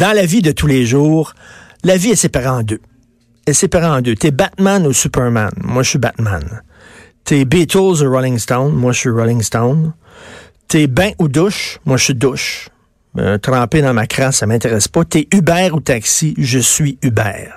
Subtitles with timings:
[0.00, 1.34] Dans la vie de tous les jours,
[1.84, 2.80] la vie est séparée en deux.
[3.44, 4.14] Elle est séparée en deux.
[4.14, 5.50] T'es Batman ou Superman?
[5.58, 6.62] Moi, je suis Batman.
[7.22, 8.72] T'es Beatles ou Rolling Stone?
[8.72, 9.92] Moi, je suis Rolling Stone.
[10.68, 11.80] T'es bain ou douche?
[11.84, 12.70] Moi, je suis douche.
[13.42, 15.04] Tremper dans ma crasse, ça m'intéresse pas.
[15.04, 16.32] T'es Uber ou taxi?
[16.38, 17.50] Je suis Uber.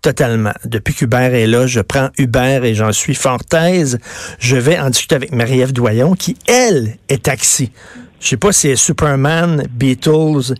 [0.00, 0.54] Totalement.
[0.64, 3.40] Depuis qu'Uber est là, je prends Uber et j'en suis fort.
[3.52, 7.72] Je vais en discuter avec Marie-Ève Doyon, qui, elle, est taxi.
[8.20, 10.54] Je sais pas si c'est Superman, Beatles,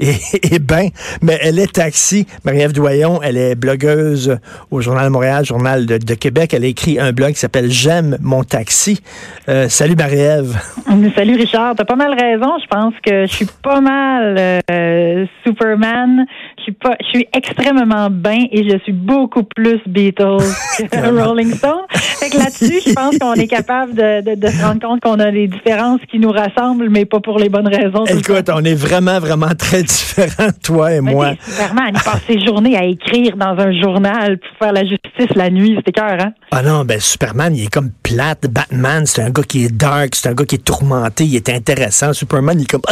[0.02, 0.16] et,
[0.54, 0.88] et ben,
[1.20, 2.26] mais elle est taxi.
[2.44, 4.38] Marie-Ève Doyon, elle est blogueuse
[4.70, 6.54] au Journal de Montréal, Journal de, de Québec.
[6.54, 9.02] Elle a écrit un blog qui s'appelle J'aime mon taxi.
[9.48, 10.58] Euh, salut Marie-Ève.
[11.14, 12.52] Salut Richard, t'as pas mal raison.
[12.62, 16.24] Je pense que je suis pas mal euh, Superman.
[16.58, 20.44] Je suis pas, je suis extrêmement bien et je suis beaucoup plus Beatles
[20.78, 21.82] que Rolling Stone.
[22.30, 25.18] Fait que là-dessus, je pense qu'on est capable de, de, de, se rendre compte qu'on
[25.18, 28.04] a des différences qui nous rassemblent, mais pas pour les bonnes raisons.
[28.04, 31.32] Écoute, on est vraiment, vraiment très différents, toi et moi.
[31.44, 35.50] Superman, il passe ses journées à écrire dans un journal pour faire la justice la
[35.50, 35.74] nuit.
[35.76, 36.32] C'était cœur, hein?
[36.50, 38.46] Ah non, ben Superman, il est comme plate.
[38.50, 41.48] Batman, c'est un gars qui est dark, c'est un gars qui est tourmenté, il est
[41.48, 42.12] intéressant.
[42.12, 42.82] Superman, il est comme...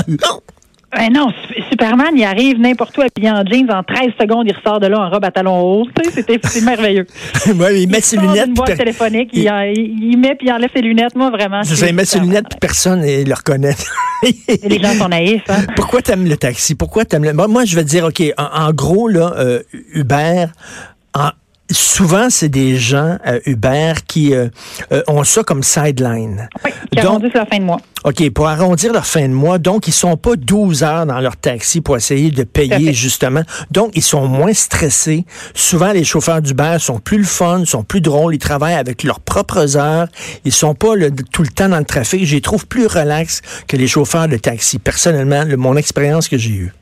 [0.90, 1.28] Ben non,
[1.70, 4.98] Superman, il arrive n'importe où habillé en jeans, en 13 secondes, il ressort de là
[5.00, 5.86] en robe à talons hauts.
[6.10, 7.06] C'était c'est merveilleux.
[7.56, 8.46] ouais, il met ses lunettes.
[8.46, 11.14] Une boîte téléphonique, il, il, met puis il enlève ses lunettes.
[11.14, 11.62] Moi, vraiment.
[11.62, 13.76] Ça, il met ses lunettes puis personne ne le reconnaît.
[14.22, 15.42] Les gens sont naïfs.
[15.48, 15.66] Hein?
[15.76, 16.74] Pourquoi t'aimes le taxi?
[16.74, 17.34] Pourquoi t'aimes le...
[17.34, 20.46] Moi, je vais te dire, OK, en, en gros, là, euh, Uber,
[21.14, 21.28] en,
[21.70, 24.48] souvent, c'est des gens, euh, Uber, qui euh,
[24.92, 26.48] euh, ont ça comme sideline.
[26.64, 27.80] Oui, qui arrondissent leur fin de mois.
[28.04, 29.58] OK, pour arrondir leur fin de mois.
[29.58, 33.42] Donc, ils sont pas 12 heures dans leur taxi pour essayer de payer, justement.
[33.70, 35.24] Donc, ils sont moins stressés.
[35.54, 38.34] Souvent, les chauffeurs d'Uber sont plus le fun, sont plus drôles.
[38.34, 40.08] Ils travaillent avec leurs propres heures.
[40.44, 42.24] Ils sont pas le, tout le temps dans le trafic.
[42.24, 44.78] Je les trouve plus relax que les chauffeurs de taxi.
[44.78, 46.72] Personnellement, le, mon expérience que j'ai eue.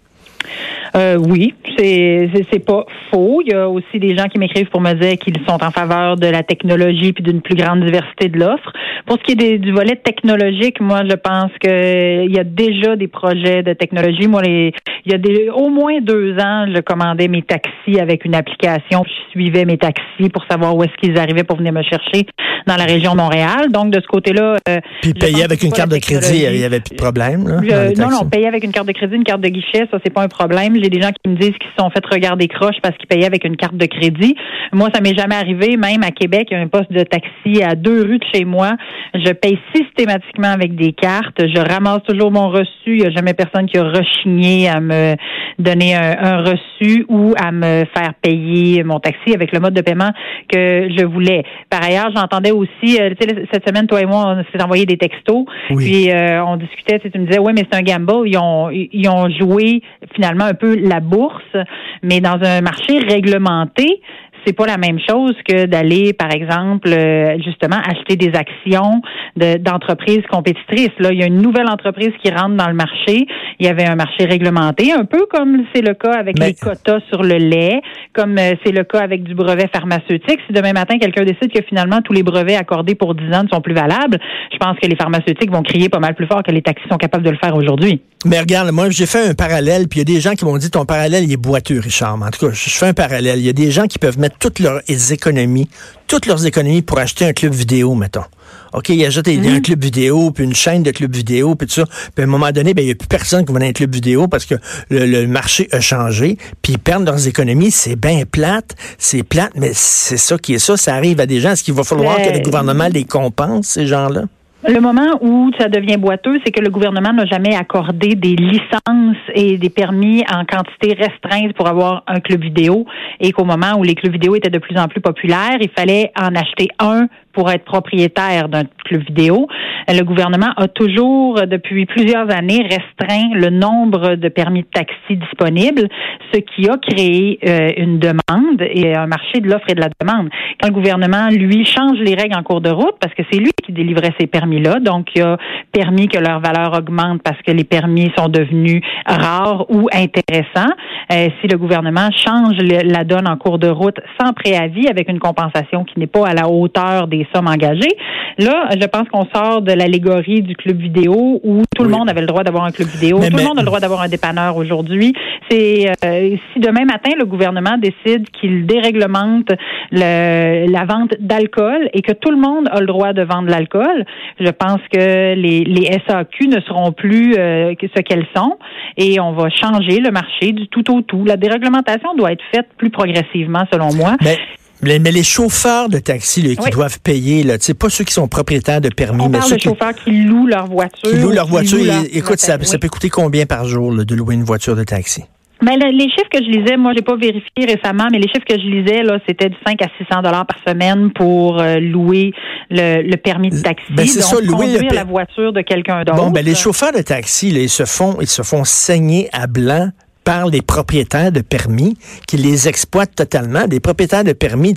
[0.96, 3.42] Euh, oui, c'est c'est pas faux.
[3.44, 6.16] Il y a aussi des gens qui m'écrivent pour me dire qu'ils sont en faveur
[6.16, 8.72] de la technologie puis d'une plus grande diversité de l'offre.
[9.04, 12.44] Pour ce qui est des, du volet technologique, moi, je pense que il y a
[12.44, 14.26] déjà des projets de technologie.
[14.26, 14.72] Moi, les,
[15.04, 19.04] il y a des, au moins deux ans, je commandais mes taxis avec une application.
[19.04, 22.26] Je suivais mes taxis pour savoir où est-ce qu'ils arrivaient pour venir me chercher
[22.66, 23.70] dans la région de Montréal.
[23.70, 26.80] Donc, de ce côté-là, euh, puis payer avec une carte de crédit, il y avait
[26.80, 27.46] plus de problème.
[27.46, 29.98] Là, je, non, non, payer avec une carte de crédit, une carte de guichet, ça
[30.02, 30.74] c'est pas un problème.
[30.86, 33.26] J'ai des gens qui me disent qu'ils se sont fait regarder croche parce qu'ils payaient
[33.26, 34.36] avec une carte de crédit.
[34.72, 35.76] Moi, ça m'est jamais arrivé.
[35.76, 38.44] Même à Québec, il y a un poste de taxi à deux rues de chez
[38.44, 38.76] moi.
[39.14, 41.40] Je paye systématiquement avec des cartes.
[41.40, 42.70] Je ramasse toujours mon reçu.
[42.86, 45.16] Il n'y a jamais personne qui a rechigné à me
[45.58, 49.80] donner un, un, reçu ou à me faire payer mon taxi avec le mode de
[49.80, 50.10] paiement
[50.48, 51.42] que je voulais.
[51.68, 55.45] Par ailleurs, j'entendais aussi, euh, cette semaine, toi et moi, on s'est envoyé des textos.
[55.68, 58.28] Puis euh, on discutait, tu me disais, oui, mais c'est un gamble.
[58.28, 59.82] Ils ont, ils ont joué
[60.14, 61.56] finalement un peu la bourse,
[62.02, 64.00] mais dans un marché réglementé,
[64.46, 69.00] c'est pas la même chose que d'aller, par exemple, euh, justement, acheter des actions
[69.36, 70.90] d'entreprises compétitrices.
[70.98, 73.26] Là, il y a une nouvelle entreprise qui rentre dans le marché.
[73.58, 76.54] Il y avait un marché réglementé, un peu comme c'est le cas avec Mais- les
[76.54, 77.80] quotas sur le lait,
[78.12, 80.38] comme euh, c'est le cas avec du brevet pharmaceutique.
[80.46, 83.48] Si demain matin, quelqu'un décide que finalement tous les brevets accordés pour 10 ans ne
[83.48, 84.18] sont plus valables,
[84.52, 86.96] je pense que les pharmaceutiques vont crier pas mal plus fort que les taxis sont
[86.98, 88.00] capables de le faire aujourd'hui.
[88.24, 90.56] Mais regarde, moi, j'ai fait un parallèle, puis il y a des gens qui m'ont
[90.56, 92.14] dit ton parallèle, il est boiteux, Richard.
[92.14, 93.38] En tout cas, je fais un parallèle.
[93.38, 94.80] Il y a des gens qui peuvent mettre toutes leurs
[95.10, 95.68] économies,
[96.06, 98.24] toutes leurs économies pour acheter un club vidéo, mettons.
[98.72, 101.84] OK, ils achètent un club vidéo, puis une chaîne de club vidéo, puis tout ça.
[102.14, 103.72] Puis à un moment donné, ben, il n'y a plus personne qui va dans un
[103.72, 104.54] club vidéo parce que
[104.90, 107.70] le, le marché a changé, puis ils perdent leurs économies.
[107.70, 110.76] C'est bien plate, c'est plate, mais c'est ça qui est ça.
[110.76, 111.52] Ça arrive à des gens.
[111.52, 114.24] Est-ce qu'il va falloir Mais- que le gouvernement les compense, ces gens-là?
[114.68, 119.16] Le moment où ça devient boiteux, c'est que le gouvernement n'a jamais accordé des licences
[119.32, 122.84] et des permis en quantité restreinte pour avoir un club vidéo
[123.20, 126.10] et qu'au moment où les clubs vidéo étaient de plus en plus populaires, il fallait
[126.20, 129.46] en acheter un pour être propriétaire d'un club vidéo.
[129.88, 135.88] Le gouvernement a toujours, depuis plusieurs années, restreint le nombre de permis de taxi disponibles,
[136.32, 139.90] ce qui a créé euh, une demande et un marché de l'offre et de la
[140.00, 140.30] demande.
[140.60, 143.52] Quand le gouvernement, lui, change les règles en cours de route, parce que c'est lui
[143.62, 144.80] qui délivrait ces permis permis-là.
[144.80, 145.36] Donc, il a
[145.72, 150.72] permis que leur valeur augmente parce que les permis sont devenus rares ou intéressants.
[151.12, 155.18] Euh, si le gouvernement change la donne en cours de route sans préavis avec une
[155.18, 157.96] compensation qui n'est pas à la hauteur des sommes engagées,
[158.38, 162.20] là, je pense qu'on sort de l'allégorie du club vidéo où tout le monde avait
[162.20, 164.56] le droit d'avoir un club vidéo, tout le monde a le droit d'avoir un dépanneur
[164.56, 165.14] aujourd'hui.
[165.50, 169.48] C'est euh, si demain matin le gouvernement décide qu'il déréglemente
[169.92, 174.04] le, la vente d'alcool et que tout le monde a le droit de vendre l'alcool,
[174.40, 178.58] je pense que les, les SAQ ne seront plus euh, ce qu'elles sont
[178.96, 181.24] et on va changer le marché du tout au tout.
[181.24, 184.16] La déréglementation doit être faite plus progressivement, selon moi.
[184.22, 184.36] Mais,
[184.82, 188.88] mais les chauffeurs de taxi qui doivent payer, là, pas ceux qui sont propriétaires de
[188.88, 189.22] permis.
[189.22, 191.10] On mais parle ceux de chauffeurs qui louent leur voiture.
[191.10, 191.78] Qui louent leur voiture.
[192.12, 195.24] écoute, ça, ça, peut coûter combien par jour de louer une voiture de taxi?
[195.62, 198.58] Mais les chiffres que je lisais, moi, j'ai pas vérifié récemment, mais les chiffres que
[198.58, 202.32] je lisais, là, c'était du 5 à 600 dollars par semaine pour euh, louer
[202.68, 203.86] le, permis de taxi.
[203.90, 206.18] Ben, c'est ça, louer la voiture de quelqu'un d'autre.
[206.18, 209.46] Bon, ben, les chauffeurs de taxi, là, ils se font, ils se font saigner à
[209.46, 209.88] blanc
[210.26, 211.96] par les propriétaires de permis
[212.26, 213.62] qui les exploitent totalement.
[213.70, 214.74] Les propriétaires de permis,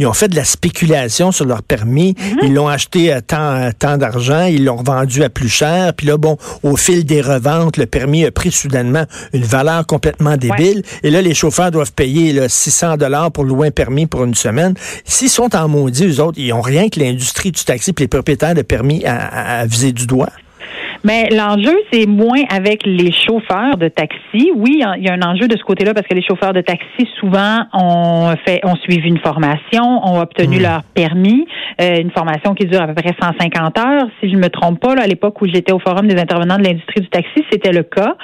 [0.00, 2.16] ils ont fait de la spéculation sur leur permis.
[2.18, 2.38] Mhm.
[2.42, 5.94] Ils l'ont acheté à tant, tant d'argent, ils l'ont vendu à plus cher.
[5.94, 10.36] Puis là, bon, au fil des reventes, le permis a pris soudainement une valeur complètement
[10.36, 10.82] débile.
[11.04, 14.34] Et là, les chauffeurs doivent payer là, 600 dollars pour louer un permis pour une
[14.34, 14.74] semaine.
[15.04, 18.08] S'ils sont en maudit, eux autres, ils ont rien que l'industrie du taxi et les
[18.08, 20.30] propriétaires de permis à viser du doigt.
[21.04, 24.50] Mais l'enjeu, c'est moins avec les chauffeurs de taxi.
[24.54, 27.08] Oui, il y a un enjeu de ce côté-là parce que les chauffeurs de taxi,
[27.20, 30.62] souvent, ont fait, ont suivi une formation, ont obtenu hmm.
[30.62, 31.46] leur permis,
[31.80, 34.08] euh, une formation qui dure à peu près 150 heures.
[34.20, 36.64] Si je me trompe pas, là, à l'époque où j'étais au forum des intervenants de
[36.64, 38.16] l'industrie du taxi, c'était le cas.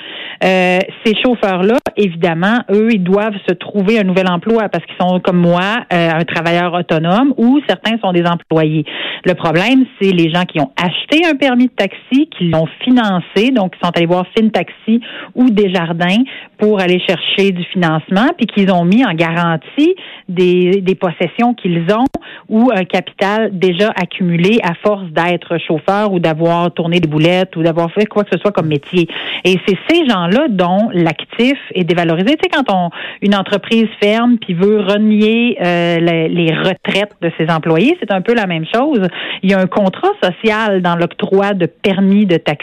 [0.42, 5.20] Euh, ces chauffeurs-là, évidemment, eux, ils doivent se trouver un nouvel emploi parce qu'ils sont
[5.20, 8.84] comme moi, euh, un travailleur autonome ou certains sont des employés.
[9.24, 13.50] Le problème, c'est les gens qui ont acheté un permis de taxi, qui l'ont financé,
[13.50, 15.00] donc qui sont allés voir FinTaxi
[15.34, 16.22] ou Desjardins
[16.58, 19.94] pour aller chercher du financement, puis qu'ils ont mis en garantie
[20.28, 22.04] des, des possessions qu'ils ont
[22.48, 27.62] ou un capital déjà accumulé à force d'être chauffeur ou d'avoir tourné des boulettes ou
[27.62, 29.08] d'avoir fait quoi que ce soit comme métier.
[29.44, 32.36] Et c'est ces gens-là dont l'actif est dévalorisé.
[32.36, 32.90] Tu sais, quand on,
[33.22, 38.20] une entreprise ferme puis veut renier euh, les, les retraites de ses employés, c'est un
[38.20, 39.00] peu la même chose.
[39.42, 42.53] Il y a un contrat social dans l'octroi de permis de taxi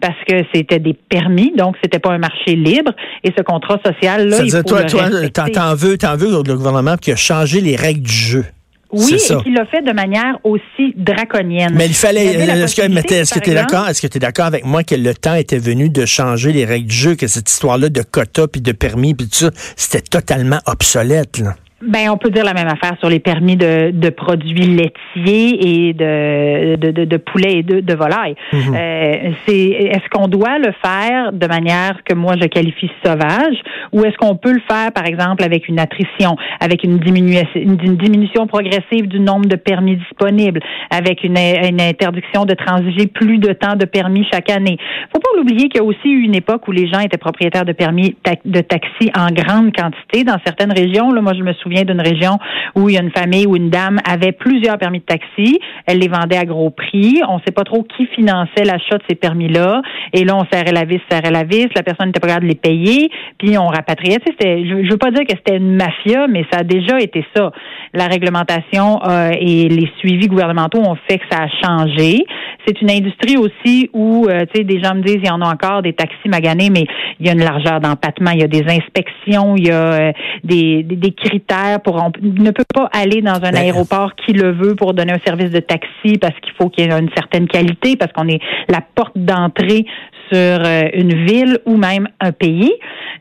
[0.00, 2.92] parce que c'était des permis, donc c'était pas un marché libre.
[3.22, 6.96] Et ce contrat social-là, il faut toi, le toi, t'en veux, t'en veux le gouvernement
[6.96, 8.44] qui a changé les règles du jeu.
[8.92, 11.74] Oui, et qu'il l'a fait de manière aussi draconienne.
[11.74, 12.26] Mais il fallait.
[12.26, 13.88] Est-ce que, est-ce que tu es d'accord?
[13.88, 16.64] Est-ce que tu es d'accord avec moi que le temps était venu de changer les
[16.64, 20.00] règles du jeu, que cette histoire-là de quotas puis de permis puis tout ça, c'était
[20.00, 21.56] totalement obsolète, là?
[21.86, 25.92] Ben, on peut dire la même affaire sur les permis de, de produits laitiers et
[25.92, 28.34] de, de, de, de poulet et de, de volaille.
[28.52, 28.74] Mhm.
[28.74, 29.14] euh,
[29.46, 33.56] c'est, est-ce qu'on doit le faire de manière que moi je qualifie sauvage
[33.92, 37.76] ou est-ce qu'on peut le faire, par exemple, avec une attrition, avec une diminution, une,
[37.76, 40.60] diminution progressive du nombre de permis disponibles,
[40.90, 44.78] avec une, une interdiction de transiger plus de temps de permis chaque année?
[45.12, 47.64] Faut pas oublier qu'il y a aussi eu une époque où les gens étaient propriétaires
[47.64, 51.12] de permis de taxi en grande quantité dans certaines régions.
[51.12, 52.38] Là, moi, je me souviens d'une région
[52.76, 55.58] où il y a une famille où une dame avait plusieurs permis de taxi.
[55.86, 57.20] Elle les vendait à gros prix.
[57.28, 59.82] On ne sait pas trop qui finançait l'achat de ces permis-là.
[60.12, 61.66] Et là, on serrait la vis, serrait la vis.
[61.74, 63.10] La personne n'était pas capable de les payer.
[63.38, 64.18] Puis on rapatriait.
[64.24, 67.00] Tu sais, je ne veux pas dire que c'était une mafia, mais ça a déjà
[67.00, 67.50] été ça.
[67.92, 72.24] La réglementation euh, et les suivis gouvernementaux ont fait que ça a changé.
[72.66, 75.40] C'est une industrie aussi où, euh, tu sais, des gens me disent, il y en
[75.40, 76.86] a encore des taxis maganés, mais
[77.20, 80.12] il y a une largeur d'empattement, il y a des inspections, il y a euh,
[80.42, 81.96] des, des, critères pour...
[81.96, 85.20] On ne peut pas aller dans un ben, aéroport qui le veut pour donner un
[85.24, 88.40] service de taxi parce qu'il faut qu'il y ait une certaine qualité, parce qu'on est
[88.68, 89.86] la porte d'entrée
[90.32, 92.72] sur euh, une ville ou même un pays.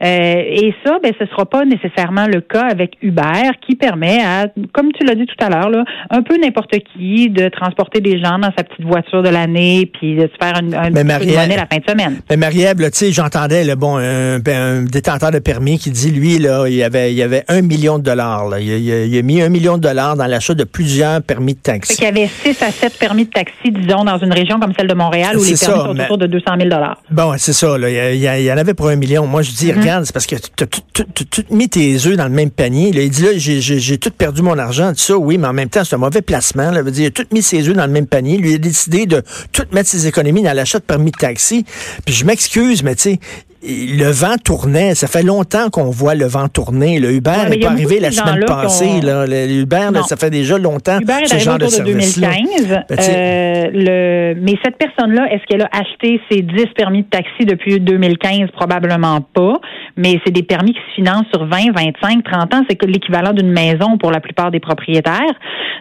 [0.03, 4.47] Euh, et ça, ben, ce sera pas nécessairement le cas avec Uber, qui permet à,
[4.73, 8.19] comme tu l'as dit tout à l'heure, là, un peu n'importe qui de transporter des
[8.19, 11.27] gens dans sa petite voiture de l'année, puis de se faire un, un mais Marie
[11.27, 12.21] la fin de semaine.
[12.29, 16.65] Mais Marie-Ève, tu sais, j'entendais le bon un, détenteur de permis qui dit, lui, là,
[16.67, 18.49] il y avait, il y avait un million de dollars.
[18.49, 18.59] Là.
[18.59, 21.95] Il, a mis un million de dollars dans l'achat de plusieurs permis de taxi.
[21.99, 24.87] Il y avait 6 à 7 permis de taxi, disons, dans une région comme celle
[24.87, 26.97] de Montréal, où les permis sont autour de 200 000 dollars.
[27.09, 27.77] Bon, c'est ça.
[27.77, 27.89] Là.
[27.89, 29.25] Il, y, en avait pour un million.
[29.25, 29.79] Moi, je dis, mm-hmm.
[29.79, 32.91] regarde, c'est parce que tu as mis tes œufs dans le même panier.
[32.93, 34.91] il dit, là, j'ai tout perdu mon argent.
[34.93, 36.71] Tout ça, oui, mais en même temps, c'est un mauvais placement.
[36.71, 36.81] Là.
[36.85, 38.37] Il a tout mis ses œufs dans le même panier.
[38.37, 39.21] Lui, il a décidé de
[39.51, 41.65] tout mettre ses économies dans l'achat de permis de taxi.
[42.05, 43.19] Puis je m'excuse, mais tu sais,
[43.65, 44.95] le vent tournait.
[44.95, 46.99] Ça fait longtemps qu'on voit le vent tourner.
[46.99, 49.01] Le Uber n'est pas arrivé la semaine passée.
[49.01, 49.25] Là.
[49.25, 52.29] Le, Uber, là, ça fait déjà longtemps Uber est ce genre de service-là.
[52.29, 52.67] 2015.
[52.67, 57.45] Ben, Euh, le, mais cette personne-là, est-ce qu'elle a acheté ses 10 permis de taxi
[57.45, 58.51] depuis 2015?
[58.51, 59.59] Probablement pas.
[59.95, 62.63] Mais c'est des permis qui se financent sur 20, 25, 30 ans.
[62.69, 65.33] C'est l'équivalent d'une maison pour la plupart des propriétaires.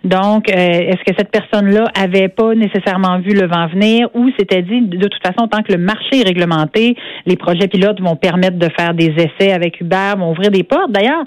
[0.04, 4.62] Donc, euh, est-ce que cette personne-là avait pas nécessairement vu le vent venir ou s'était
[4.62, 6.96] dit, de toute façon, tant que le marché est réglementé,
[7.26, 7.68] les projets
[8.00, 10.90] vont permettre de faire des essais avec Uber, vont ouvrir des portes.
[10.90, 11.24] D'ailleurs,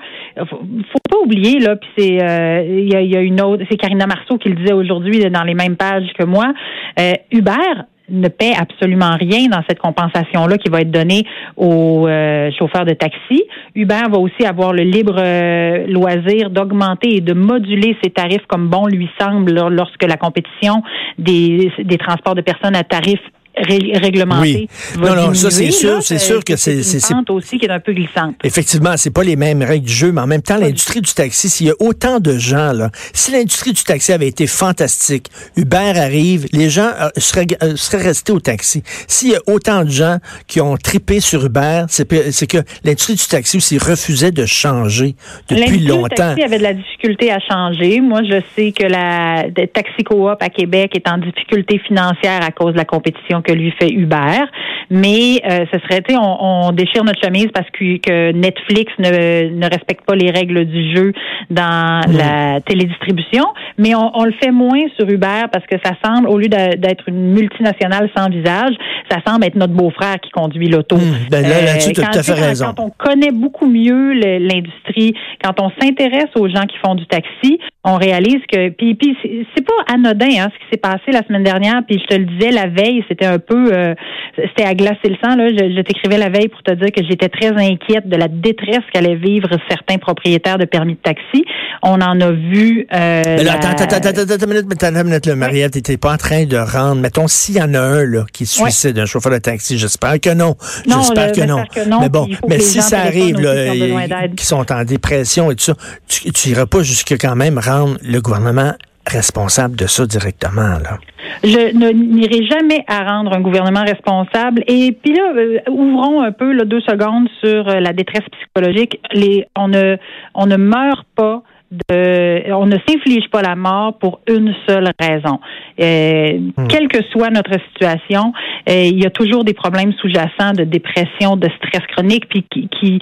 [0.49, 3.63] faut, faut pas oublier, là, puis c'est, euh, il y, a, y a une autre,
[3.69, 6.53] c'est Karina Marceau qui le disait aujourd'hui dans les mêmes pages que moi.
[6.99, 11.23] Euh, Uber ne paie absolument rien dans cette compensation-là qui va être donnée
[11.57, 13.43] aux euh, chauffeurs de taxi.
[13.73, 18.67] Uber va aussi avoir le libre euh, loisir d'augmenter et de moduler ses tarifs comme
[18.67, 20.83] bon lui semble lor- lorsque la compétition
[21.17, 23.17] des, des transports de personnes à tarifs
[23.57, 25.01] ré- réglementés Oui.
[25.01, 27.65] Non, non, ça, c'est sûr, c'est Euh, sûr que c'est- une c'est- c'est- aussi qui
[27.65, 28.35] est un peu glissante.
[28.43, 31.49] Effectivement, c'est pas les mêmes règles du jeu, mais en même temps, l'industrie du taxi,
[31.49, 35.77] s'il y a autant de gens, là, si l'industrie du taxi avait été fantastique, Uber
[35.97, 38.83] arrive, les gens euh, seraient, euh, seraient restés au taxi.
[39.07, 43.25] S'il y a autant de gens qui ont tripé sur Uber, c'est que l'industrie du
[43.27, 45.15] taxi aussi refusait de changer
[45.49, 46.15] depuis L'industrie du longtemps.
[46.15, 48.01] taxi avait de la difficulté à changer.
[48.01, 52.73] Moi, je sais que la Taxi Coop à Québec est en difficulté financière à cause
[52.73, 54.43] de la compétition que lui fait Uber.
[54.91, 58.91] Mais euh, ce serait, tu sais, on, on déchire notre chemise parce que, que Netflix
[58.99, 61.11] ne, ne respecte pas les règles du jeu
[61.49, 63.45] dans la télédistribution.
[63.77, 67.07] Mais on, on le fait moins sur Uber parce que ça semble, au lieu d'être
[67.07, 68.73] une multinationale sans visage,
[69.09, 70.95] ça semble être notre beau-frère qui conduit l'auto.
[70.97, 72.65] Hum, ben là, là-dessus, t'as quand- tout à fait raison.
[72.75, 75.13] Quand on connaît beaucoup mieux l'industrie,
[75.45, 79.65] quand on s'intéresse aux gens qui font du taxi, on réalise que puis, puis c'est-
[79.65, 81.81] pas anodin hein, ce qui s'est passé la semaine dernière.
[81.87, 83.93] Puis je te le disais la veille, c'était un peu euh,
[84.37, 85.49] c'était à glacer le sang là.
[85.49, 88.83] Je, je t'écrivais la veille pour te dire que j'étais très inquiète de la détresse
[88.93, 91.43] qu'allaient vivre certains propriétaires de permis de taxi.
[91.81, 92.87] On en a vu.
[92.93, 96.13] Euh, Mais là, attends, attends, attends, attends, attends minute, attends minute, là, Mariette, t'étais pas
[96.13, 99.31] en train de rendre, mettons, s'il y en a un, là, qui suicide, un chauffeur
[99.31, 100.55] de taxi, j'espère que non.
[100.87, 104.83] Non, J'espère que que non, Mais bon, mais si ça arrive, là, qui sont en
[104.83, 105.73] dépression et tout ça,
[106.07, 108.73] tu, tu iras pas jusque quand même rendre le gouvernement
[109.07, 110.97] responsable de ça directement, là?
[111.43, 114.63] Je n'irai jamais à rendre un gouvernement responsable.
[114.67, 118.99] Et puis là, euh, ouvrons un peu là, deux secondes sur euh, la détresse psychologique.
[119.11, 119.97] Les, on ne
[120.33, 121.43] on ne meurt pas.
[121.71, 125.39] De, on ne s'inflige pas la mort pour une seule raison.
[125.81, 128.33] Euh, Quelle que soit notre situation,
[128.69, 132.69] euh, il y a toujours des problèmes sous-jacents de dépression, de stress chronique, puis qui,
[132.69, 132.99] qui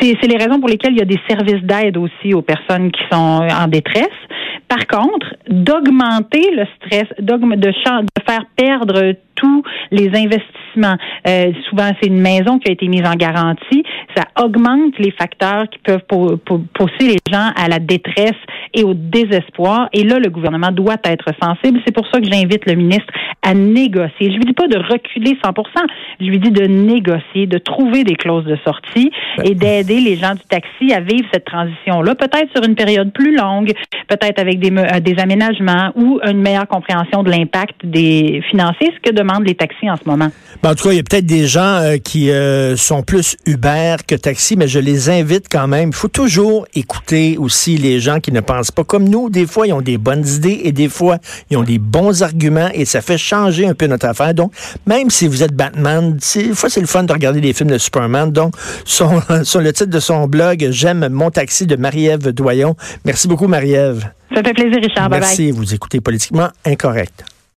[0.00, 3.02] c'est les raisons pour lesquelles il y a des services d'aide aussi aux personnes qui
[3.12, 4.08] sont en détresse.
[4.68, 7.32] Par contre, d'augmenter le stress, de
[8.26, 10.65] faire perdre tous les investissements.
[10.84, 13.82] Euh, souvent, c'est une maison qui a été mise en garantie.
[14.16, 18.32] Ça augmente les facteurs qui peuvent po- po- pousser les gens à la détresse
[18.74, 19.88] et au désespoir.
[19.92, 21.80] Et là, le gouvernement doit être sensible.
[21.86, 24.32] C'est pour ça que j'invite le ministre à négocier.
[24.32, 25.52] Je lui dis pas de reculer 100
[26.20, 29.10] Je lui dis de négocier, de trouver des clauses de sortie
[29.44, 33.36] et d'aider les gens du taxi à vivre cette transition-là, peut-être sur une période plus
[33.36, 33.72] longue,
[34.08, 39.10] peut-être avec des, euh, des aménagements ou une meilleure compréhension de l'impact des financiers, ce
[39.10, 40.28] que demandent les taxis en ce moment.
[40.62, 43.36] Ben, en tout cas, il y a peut-être des gens euh, qui euh, sont plus
[43.46, 45.90] Uber que taxi, mais je les invite quand même.
[45.90, 49.30] Il faut toujours écouter aussi les gens qui ne pensent pas comme nous.
[49.30, 51.18] Des fois, ils ont des bonnes idées et des fois,
[51.50, 54.34] ils ont des bons arguments et ça fait changer un peu notre affaire.
[54.34, 54.52] Donc,
[54.86, 57.78] même si vous êtes Batman, des fois, c'est le fun de regarder des films de
[57.78, 58.30] Superman.
[58.30, 62.76] Donc, son, sur le titre de son blog, J'aime mon taxi de Marie-Ève Doyon.
[63.04, 64.10] Merci beaucoup, Marie-Ève.
[64.34, 65.08] Ça fait plaisir, Richard.
[65.08, 65.28] Bye bye.
[65.28, 65.50] Merci.
[65.50, 67.35] Vous écoutez Politiquement Incorrect.